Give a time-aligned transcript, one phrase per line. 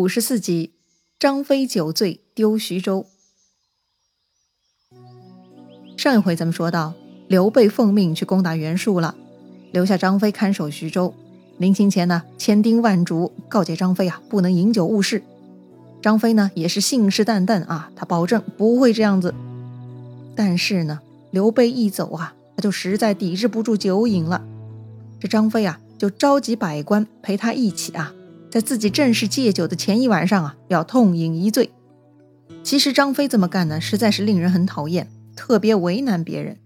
[0.00, 0.72] 五十四集，
[1.18, 3.04] 张飞酒醉丢徐州。
[5.94, 6.94] 上一回咱们说到，
[7.28, 9.14] 刘备奉命去攻打袁术了，
[9.72, 11.12] 留下张飞看守徐州。
[11.58, 15.22] 临行前呢，千叮万嘱告诫张飞啊，不能饮酒误事。
[16.00, 19.34] 张飞呢，也是信誓旦旦啊，他保证不会这样子。
[20.34, 24.42] 但是呢，刘备一走啊，他就实在抵制不住酒瘾了。
[25.20, 28.14] 这张飞啊，就召集百官陪他一起啊。
[28.50, 31.70] 在自己正式戒酒的前一晚上啊，要痛饮一醉。
[32.64, 36.56] 其实张飞这么干呢，实在是令人很讨厌，特别为难别人。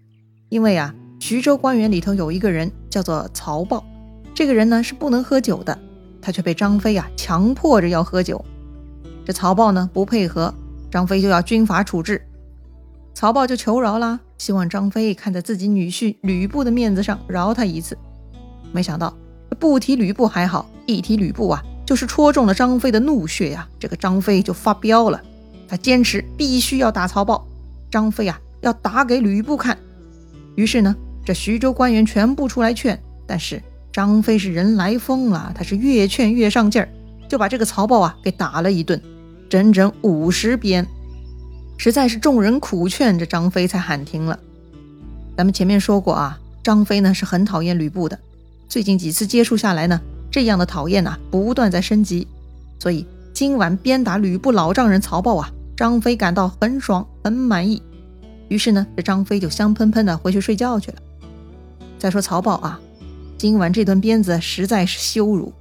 [0.49, 3.85] 因为啊，徐州官员里头有一个人叫做曹豹，
[4.33, 5.77] 这个人呢是不能喝酒的，
[6.21, 8.43] 他却被张飞啊强迫着要喝酒。
[9.23, 10.53] 这曹豹呢不配合，
[10.89, 12.21] 张飞就要军法处置。
[13.13, 17.95] 曹豹就求饶啦，希望张飞看在自己女婿吕布的面子上饶他一次。
[18.71, 19.15] 没想到
[19.59, 21.63] 不提吕布还好，一提吕布啊。
[21.85, 23.67] 就是戳中了张飞的怒穴呀！
[23.79, 25.21] 这个张飞就发飙了，
[25.67, 27.45] 他坚持必须要打曹豹。
[27.91, 29.77] 张飞啊，要打给吕布看。
[30.55, 33.61] 于是呢，这徐州官员全部出来劝，但是
[33.93, 36.89] 张飞是人来疯了，他是越劝越上劲儿，
[37.29, 38.99] 就把这个曹豹啊给打了一顿，
[39.47, 40.87] 整整五十鞭。
[41.77, 44.39] 实在是众人苦劝，这张飞才喊停了。
[45.37, 48.17] 咱们前面说过啊，张飞呢是很讨厌吕布的，
[48.67, 50.01] 最近几次接触下来呢。
[50.35, 52.27] 这样的讨厌呐，不断在升级，
[52.77, 57.81] 所以今晚鞭打吕布老丈人曹豹啊，张飞感到很爽，很满意。
[58.49, 60.97] 于是呢，这张飞就香喷喷的回去睡觉去了。
[61.97, 62.77] 再说曹豹啊，
[63.37, 65.53] 今晚这顿鞭子实在是羞辱，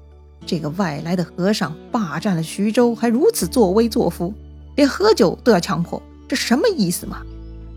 [0.45, 4.34] 这个外来的和尚霸占了徐州，还如此作威作福，
[4.75, 7.22] 连喝酒都要强迫，这什么意思嘛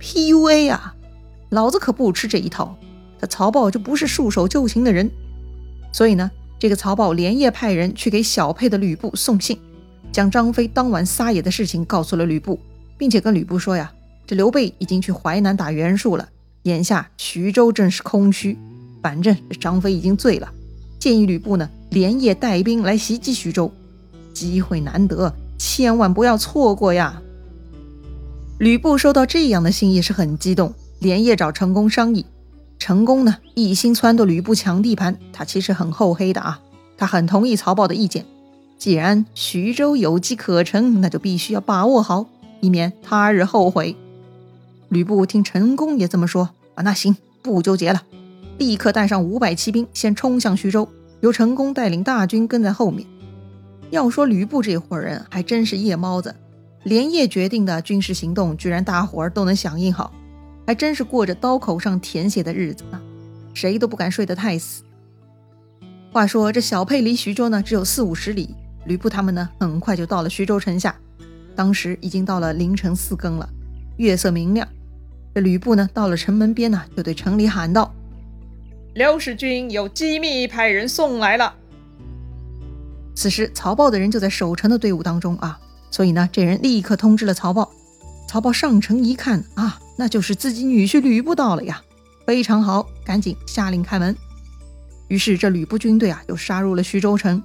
[0.01, 0.95] ？PUA 啊！
[1.51, 2.75] 老子可不吃这一套。
[3.21, 5.11] 这曹豹就不是束手就擒的人，
[5.93, 6.31] 所以呢。
[6.59, 9.59] 这个曹豹连夜派人去给小沛的吕布送信，
[10.11, 12.59] 将张飞当晚撒野的事情告诉了吕布，
[12.97, 13.91] 并且跟吕布说呀，
[14.25, 16.27] 这刘备已经去淮南打袁术了，
[16.63, 18.57] 眼下徐州正是空虚，
[19.03, 20.51] 反正张飞已经醉了，
[20.99, 23.71] 建议吕布呢连夜带兵来袭击徐州，
[24.33, 27.21] 机会难得，千万不要错过呀。
[28.57, 32.25] 吕布收到这样的信也是很激动，连夜找成功商议。
[32.79, 36.61] 成功呢，一心撺掇吕布抢地盘，他其实很厚黑的啊。
[36.97, 38.25] 他很同意曹豹的意见，
[38.77, 42.25] 既然徐州有机可乘，那就必须要把握好，
[42.59, 43.95] 以免他日后悔。
[44.89, 48.03] 吕布听成功也这么说啊，那行，不纠结了，
[48.57, 50.87] 立刻带上五百骑兵，先冲向徐州，
[51.19, 53.07] 由成功带领大军跟在后面。
[53.89, 56.35] 要说吕布这伙人还真是夜猫子，
[56.83, 60.11] 连夜决定的军事行动，居然大伙儿都能响应好。
[60.67, 63.01] 还真是过着刀口上舔血的日子呢，
[63.53, 64.83] 谁都不敢睡得太死。
[66.11, 68.53] 话说这小沛离徐州呢只有四五十里，
[68.85, 70.93] 吕布他们呢很快就到了徐州城下。
[71.55, 73.49] 当时已经到了凌晨四更了，
[73.95, 74.67] 月色明亮。
[75.33, 77.95] 这吕布呢到了城门边呢，就对城里喊道
[78.93, 81.55] ：“刘使君有机密派人送来了。”
[83.15, 85.57] 此时曹豹的人就在守城的队伍当中啊，
[85.89, 87.71] 所以呢这人立刻通知了曹豹。
[88.27, 89.79] 曹豹上城一看啊。
[89.99, 91.81] 那就是自己女婿吕布到了呀，
[92.25, 94.15] 非常好，赶紧下令开门。
[95.07, 97.41] 于是这吕布军队啊，就杀入了徐州城。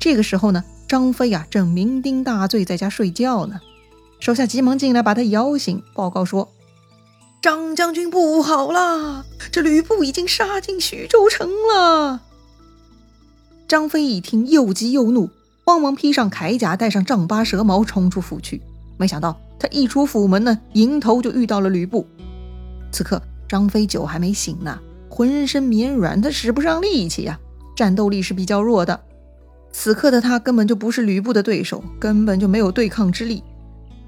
[0.00, 3.60] 这个时候呢，张飞啊正酩酊大醉，在家睡觉呢。
[4.18, 6.48] 手下急忙进来把他摇醒，报告说
[7.40, 12.22] ：“张将军不好了，这吕布已经杀进徐州城了。”
[13.68, 15.30] 张飞一听，又急又怒，
[15.64, 18.60] 慌忙披上铠甲，带上丈八蛇矛，冲出府去。
[18.98, 19.34] 没想到。
[19.60, 22.06] 他一出府门呢，迎头就遇到了吕布。
[22.92, 24.78] 此刻张飞酒还没醒呢，
[25.10, 27.40] 浑身绵软，他使不上力气呀，
[27.74, 29.00] 战斗力是比较弱的。
[29.72, 33.42] 此刻的他根本就不是吕布的对手，根本就没有对抗之力，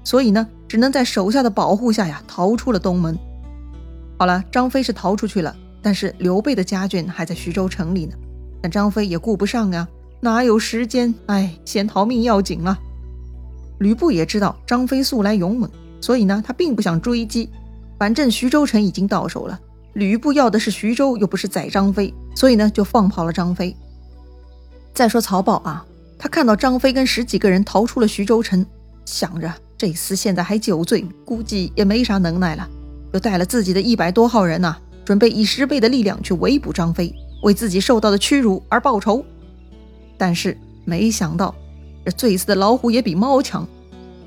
[0.05, 3.19] 所以呢，只能在手下的保护下呀，逃出了东门。
[4.17, 8.15] 好了，张飞是逃出去了，但是刘备的家眷还在徐州城里呢，
[8.63, 9.85] 那张飞也顾不上呀，
[10.21, 11.13] 哪有时间？
[11.25, 12.79] 哎，先逃命要紧了。
[13.81, 15.67] 吕布也知道张飞素来勇猛，
[15.99, 17.49] 所以呢，他并不想追击。
[17.97, 19.59] 反正徐州城已经到手了，
[19.93, 23.75] 吕布要的是徐州，又不是宰张飞，所以呢，就放跑了张飞。
[24.93, 25.83] 再说曹豹啊，
[26.19, 28.63] 他看到张飞跟十几个人逃出了徐州城，
[29.03, 32.69] 想着这厮现在还酒醉，估计也没啥能耐了，
[33.11, 37.11] 就带了自己的一百多号人呐，准备以十倍的力量去围捕张飞，
[37.41, 39.25] 为自己受到的屈辱而报仇。
[40.19, 40.55] 但是
[40.85, 41.55] 没想到。
[42.05, 43.67] 这醉死的老虎也比猫强。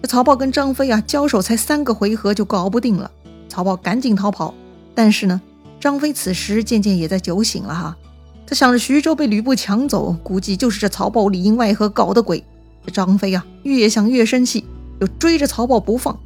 [0.03, 3.11] 这曹豹跟张飞啊交手才三个回合就搞不定了，
[3.49, 4.55] 曹豹赶紧逃跑。
[4.95, 5.41] 但是呢，
[5.81, 7.97] 张飞此时渐渐也在酒醒了哈。
[8.47, 12.45] 他想着徐州被吕布抢走，估计就是这曹豹里应外合搞的鬼，
[12.85, 14.65] 这张飞啊，越想越生气，
[15.01, 16.19] 就追着曹豹不放。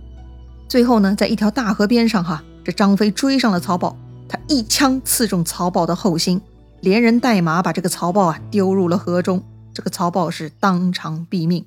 [0.66, 3.96] 最后呢，在一条大河边上，哈，这张飞追上了曹豹，
[4.28, 6.40] 他一枪刺中曹豹的后心，
[6.80, 9.40] 连人带马把这个曹豹啊丢入了河中。
[9.78, 11.64] 这个曹豹是当场毙命。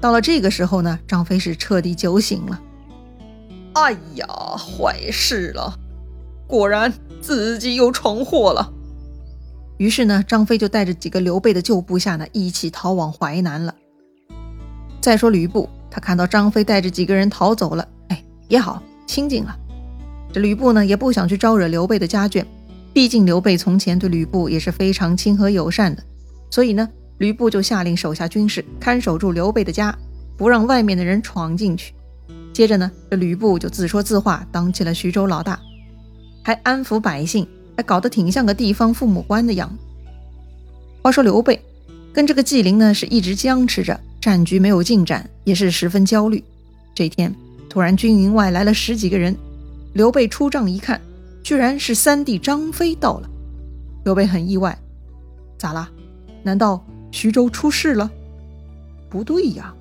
[0.00, 2.60] 到了这个时候呢，张飞是彻底酒醒了。
[3.74, 4.26] 哎呀，
[4.56, 5.78] 坏事了！
[6.48, 8.72] 果然自己又闯祸了。
[9.78, 13.72] 于是呢，张飞就带着几个刘备的旧部下呢，一起逃往淮南了。
[15.00, 19.56] 再说吕布，他看到张飞带着几个人逃走了，哎，也好，清静了。
[20.32, 22.44] 这吕布呢，也不想去招惹刘备的家眷，
[22.92, 26.02] 毕竟刘备从前对吕布也是非常亲和友善的。
[26.50, 26.88] 所以呢，
[27.18, 29.96] 吕布就下令手下军士看守住刘备的家，
[30.36, 31.94] 不让外面的人闯进去。
[32.52, 35.58] 接着呢，这吕布就自说自话，当起了徐州老大，
[36.42, 39.76] 还安抚百姓，还搞得挺像个地方父母官的样子。
[41.02, 41.62] 话说刘备
[42.12, 46.42] 跟这个纪灵呢，是一直僵持着，战局没有进展，也是十分焦虑。
[46.94, 47.34] 这天
[47.68, 49.34] 突然军营外来了十几个人，
[49.92, 51.00] 刘备出帐一看，
[51.42, 53.30] 居然是三弟张飞到了。
[54.04, 54.76] 刘备很意外，
[55.56, 55.88] 咋啦？
[56.42, 58.10] 难道徐州出事了？
[59.08, 59.74] 不对呀，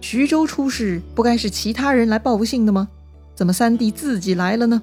[0.00, 2.88] 徐州出事不该是其他人来报信的吗？
[3.34, 4.82] 怎么三弟自己来了呢？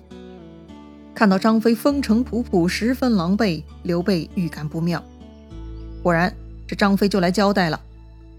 [1.16, 5.04] 看到张飞风尘仆仆，十分狼狈，刘备预感不妙。
[6.02, 6.36] 果然，
[6.68, 7.80] 这张飞就来交代了，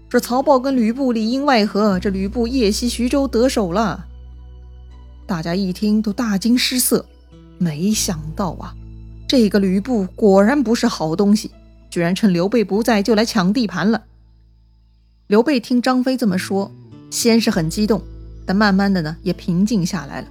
[0.09, 4.05] 说曹豹跟吕布里应外合，这吕布夜袭徐州得手了。
[5.25, 7.05] 大家一听都大惊失色，
[7.57, 8.75] 没想到啊，
[9.27, 11.49] 这个吕布果然不是好东西。
[11.95, 14.03] 居然趁刘备不在就来抢地盘了。
[15.27, 16.69] 刘备听张飞这么说，
[17.09, 18.01] 先是很激动，
[18.45, 20.27] 但慢慢的呢也平静下来了。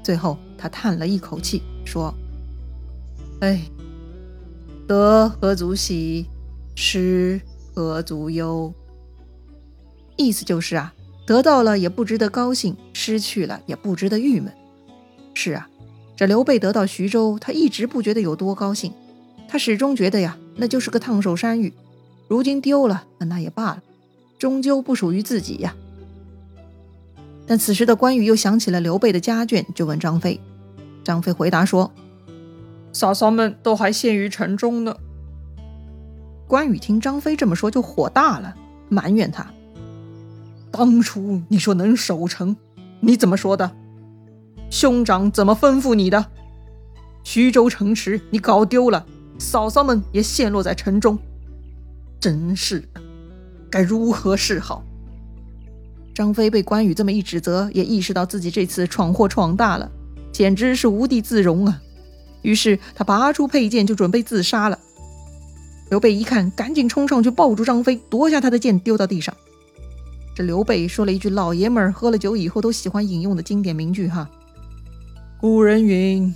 [0.00, 2.14] 最后他叹了一口气，说
[3.42, 3.62] ：“哎，
[4.86, 6.24] 得何足喜，
[6.76, 7.40] 失
[7.74, 8.72] 何足忧。”
[10.16, 10.94] 意思就是啊，
[11.26, 14.54] 得到了也不值得高兴，失去了也不值得郁闷。
[15.34, 15.68] 是啊，
[16.14, 18.92] 这刘备得到徐州，他一直不觉得有多高兴。
[19.52, 21.74] 他始终觉得呀，那就是个烫手山芋，
[22.26, 23.82] 如今丢了，那也罢了，
[24.38, 25.74] 终究不属于自己呀。
[27.46, 30.40] 但此时的关羽又想起了刘备的家眷，就问张飞。
[31.04, 31.92] 张飞回答说
[32.94, 34.96] ：“嫂嫂们都还陷于城中呢。”
[36.48, 38.54] 关羽听张飞这么说，就火大了，
[38.88, 39.46] 埋怨他
[40.72, 42.56] ：“当初你说能守城，
[43.00, 43.70] 你怎么说的？
[44.70, 46.24] 兄长怎么吩咐你的？
[47.22, 49.04] 徐州城池你搞丢了。”
[49.42, 51.18] 嫂嫂们也陷落在城中，
[52.20, 53.02] 真是的，
[53.68, 54.84] 该如何是好？
[56.14, 59.90] 张飞被关羽这么一指责，也意识到自己这次闯祸闯大了，
[60.32, 61.82] 简直是无地自容啊！
[62.42, 64.78] 于是他拔出佩剑就准备自杀了。
[65.90, 69.34] 刘备一看，赶紧冲上去抱住张飞，夺下他的剑丢到地上。
[70.34, 74.30] 这刘备说了一句老爷们儿喝了酒以后都喜欢引用的经典名句：“哈，
[75.40, 76.32] 古人云。”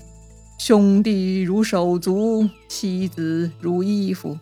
[0.58, 4.38] 兄弟如手足，妻子如衣服。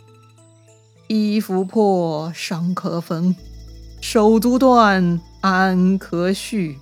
[1.08, 3.34] 衣服破，伤可缝；
[4.00, 6.78] 手足断，安可续。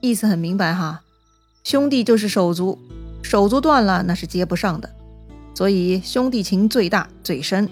[0.00, 1.02] 意思很明白哈，
[1.64, 2.78] 兄弟就是手足，
[3.22, 4.88] 手足断了那是接不上的，
[5.54, 7.68] 所以兄弟情最大最深。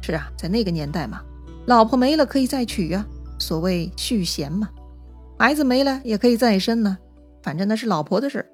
[0.00, 1.22] 是啊，在那个年代嘛，
[1.66, 3.06] 老婆没了可以再娶啊，
[3.38, 4.66] 所谓续弦嘛；
[5.38, 6.98] 孩子没了也可以再生呢，
[7.42, 8.46] 反正那是老婆的事儿。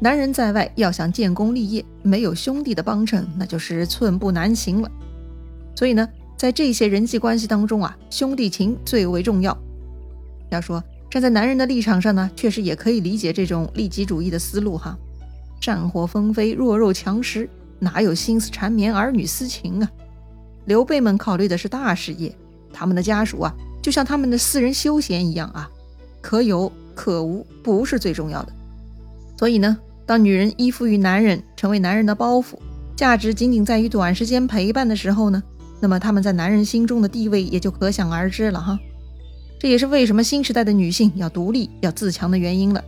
[0.00, 4.88] 男人在外要想建功立业，没有兄弟的帮衬，那就是寸步难行了。
[5.74, 9.56] 所以呢，在这些人际关系当中啊，兄弟情最为重要。
[10.50, 14.96] 要说站在男人的立场上呢，确实也可以理解这种利己主义的思路哈。
[15.60, 17.50] 战火纷飞，弱肉强食，
[17.80, 19.90] 哪有心思缠绵儿女私情啊？
[20.66, 22.32] 刘备们考虑的是大事业，
[22.72, 23.52] 他们的家属啊，
[23.82, 25.68] 就像他们的私人休闲一样啊，
[26.20, 28.52] 可有可无不是最重要的。
[29.36, 29.76] 所以呢。
[30.08, 32.54] 当女人依附于男人，成为男人的包袱，
[32.96, 35.42] 价值仅仅在于短时间陪伴的时候呢，
[35.80, 38.78] 那么他们在男人心中的地位也就可想而知了哈。
[39.60, 42.82] 这也是为什么新时代的女性要独立、要自强的原因了。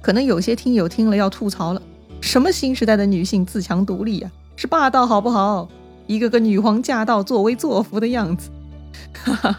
[0.00, 1.82] 可能有些听友听了要吐槽了：
[2.22, 4.30] 什么新时代的女性自强独立呀？
[4.56, 5.68] 是霸道好不好？
[6.06, 8.48] 一个个女皇驾到、作威作福的样子。
[9.12, 9.58] 哈哈，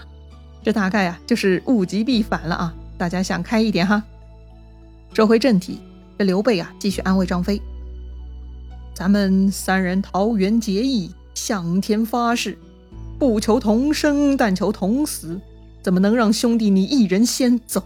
[0.63, 2.73] 这大概啊就是物极必反了啊！
[2.97, 4.01] 大家想开一点哈。
[5.13, 5.79] 说回正题。
[6.23, 7.61] 刘备啊，继续安慰张飞
[8.93, 12.57] ：“咱们三人桃园结义，向天发誓，
[13.17, 15.39] 不求同生，但求同死。
[15.81, 17.83] 怎么能让兄弟你一人先走？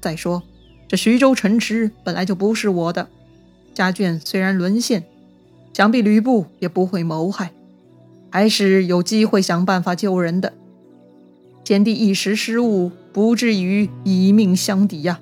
[0.00, 0.42] 再说，
[0.86, 3.08] 这徐州城池本来就不是我的，
[3.72, 5.04] 家眷虽然沦陷，
[5.72, 7.52] 想必吕布也不会谋害。
[8.30, 10.52] 还是有机会想办法救人的。
[11.64, 15.20] 贤弟一时失误，不至于以命相抵呀。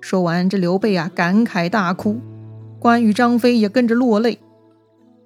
[0.00, 2.20] 说完，这刘备啊，感慨大哭。
[2.78, 4.38] 关羽、张飞也跟着落泪。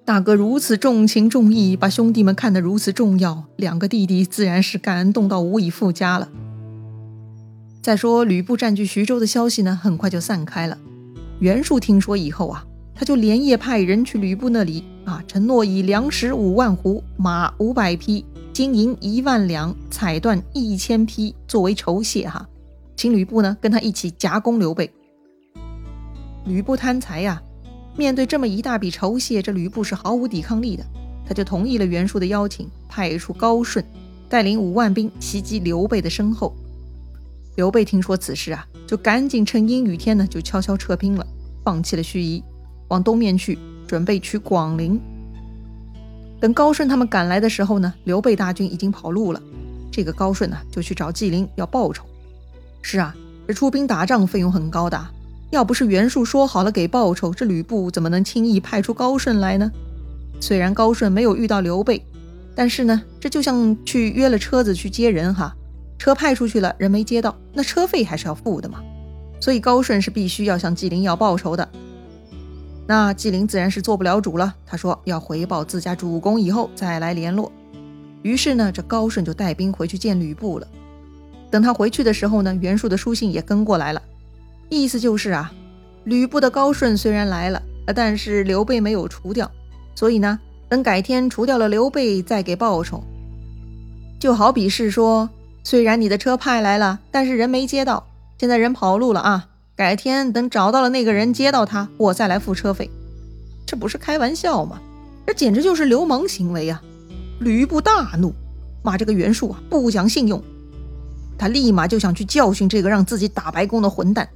[0.03, 6.29] 大哥如此重情重义，把兄弟们看得如此重要，两个弟弟自然是感动到无以复加了。
[7.81, 10.77] 再说吕布占据徐州的消息呢，很快就散开了。
[11.39, 22.47] 袁术听说以后啊，他就连夜派人去吕布那里啊，承诺以粮食五万斛、马五百匹、金银一万两、彩缎一千匹作为酬谢哈，
[22.95, 24.91] 请吕布呢跟他一起夹攻刘备。
[26.45, 27.41] 吕布贪财呀，
[27.97, 30.85] 面对这么一大笔酬谢，这吕布是毫无抵抗力的，
[31.27, 33.83] 他就同意了袁术的邀请，派出高顺
[34.29, 36.53] 带领五万兵袭击刘备的身后。
[37.55, 41.25] 刘备听说此事啊，就赶紧趁阴雨天呢，就悄悄撤兵了，
[41.63, 42.43] 放弃了盱眙，
[42.89, 44.99] 往东面去，准备取广陵。
[46.39, 49.41] 等高顺他们赶来的时候呢，刘备大军已经跑路了。
[49.89, 52.05] 这个高顺呢，就去找纪灵要报酬。
[52.87, 53.15] 是啊，
[53.47, 55.07] 这出兵打仗费用很高的。
[55.49, 59.71] 要不是袁术说好了给报酬，这吕布怎么能轻易派出高顺来呢？
[60.39, 62.05] 虽然高顺没有遇到刘备，
[62.53, 65.55] 但是呢，这就像去约了车子去接人哈，
[65.97, 68.83] 车派出去了，人没接到，那车费还是要付的嘛。
[69.39, 71.67] 所以高顺是必须要向纪灵要报酬的。
[72.85, 77.51] 那纪灵自然是做不了主了，他说要回报自家主公以后再来联络。
[78.21, 80.67] 于是呢，这高顺就带兵回去见吕布了。
[81.55, 84.01] 等他回去的时候呢，袁术的书信也跟过来了。
[84.67, 85.53] 意思就是啊，
[86.03, 87.63] 吕布的高顺虽然来了，
[87.95, 89.49] 但是刘备没有除掉，
[89.95, 93.01] 所以呢，等改天除掉了刘备再给报酬。
[94.19, 95.29] 就好比是说，
[95.63, 98.05] 虽然你的车派来了，但是人没接到，
[98.37, 99.47] 现在人跑路了啊，
[99.77, 102.89] 改天等找到了那个人接到他，我再来付车费。
[103.65, 104.81] 这不是开玩笑吗？
[105.25, 106.83] 这简直就是流氓行为啊！
[107.39, 108.33] 吕布大怒，
[108.83, 110.43] 骂这个袁术啊不讲信用，
[111.37, 114.27] 他立马就想去教训这个让自己打白工的混蛋。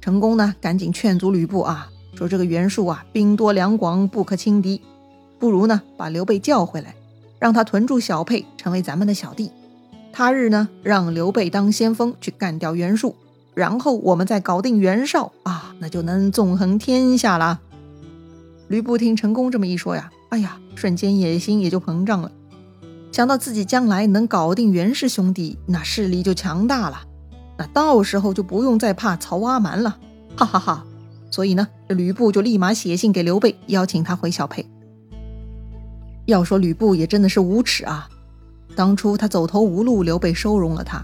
[0.00, 4.80] 成功呢，赶紧劝阻吕布啊，说这个袁术啊，兵多粮广，不可轻敌，
[5.38, 6.94] 不如呢把刘备叫回来，
[7.38, 9.50] 让他屯住小沛，成为咱们的小弟。
[10.12, 13.16] 他日呢，让刘备当先锋去干掉袁术，
[13.54, 17.60] 然后我们再搞定袁绍啊，那就能纵横天下了。
[18.68, 22.30] 吕布听成功这么一说呀，哎呀，瞬间野心也就膨胀了，
[23.16, 27.00] 想到自己将来能搞定袁氏兄弟，那势力就强大了。
[27.56, 29.96] 那到时候就不用再怕曹阿瞒了，
[30.36, 30.84] 哈哈哈！
[31.30, 34.68] 所以呢，吕布就立马写信给刘备，邀请他回小沛。
[36.26, 38.06] 要说吕布也真的是无耻啊！
[38.74, 40.98] 当初他走投无路，刘备收容了他；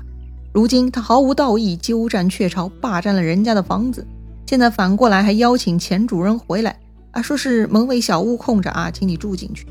[0.53, 4.07] 如今他毫无道义，鸠占鹊巢，霸占了人家的房子，
[4.47, 6.79] 现在反过来还邀请前主人回来
[7.13, 9.67] 啊，说是门卫小屋空着啊，请你住进去。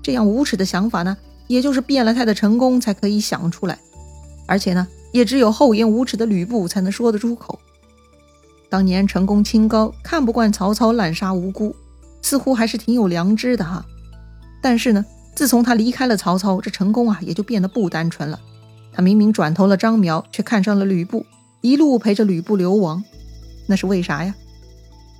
[0.00, 1.16] 这样无耻的想法呢，
[1.48, 3.76] 也就是变了态的成功才可以想出来，
[4.46, 4.86] 而且呢。
[5.10, 7.58] 也只有厚颜无耻的吕布才能说得出口。
[8.68, 11.74] 当年成功清高，看不惯曹操滥杀无辜，
[12.20, 13.82] 似乎还是挺有良知的哈。
[14.60, 15.02] 但是呢，
[15.34, 18.38] 自从他离开了曹操，这成功啊也就变得不单纯了。
[18.92, 21.24] 他明明转投了张苗，却看上了吕布，
[21.62, 23.02] 一路陪着吕布流亡，
[23.66, 24.34] 那是为啥呀？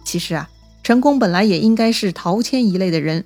[0.05, 0.51] 其实啊，
[0.83, 3.25] 成功本来也应该是陶谦一类的人，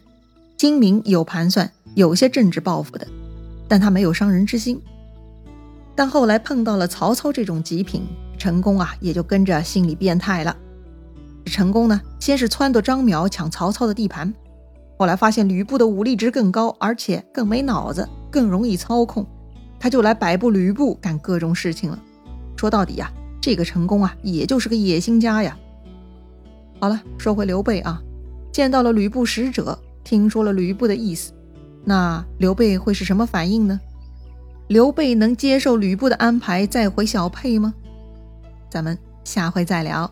[0.57, 3.07] 精明有盘算，有些政治抱负的，
[3.69, 4.81] 但他没有伤人之心。
[5.95, 8.07] 但后来碰到了曹操这种极品，
[8.39, 10.57] 成功啊也就跟着心理变态了。
[11.45, 14.33] 成功呢，先是撺掇张邈抢曹操的地盘，
[14.99, 19.27] 后来发现吕布的武力值更高，而且更没脑子，更容易操控，
[19.79, 21.99] 他就来摆布吕布干各种事情了。
[22.57, 25.59] 说到底呀，这个成功啊，也就是个野心家呀。
[26.81, 28.01] 好了，说回刘备啊，
[28.51, 31.33] 见到了吕布使者，听说了吕布的意思，
[31.85, 33.81] 那刘备会是什么反应呢？
[34.69, 37.75] 刘备能接受吕布的安排再回小沛吗？
[38.71, 40.11] 咱们下回再聊。